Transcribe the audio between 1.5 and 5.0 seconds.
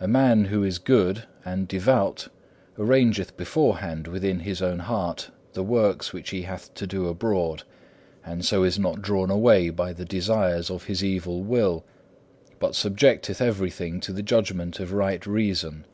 devout arrangeth beforehand within his own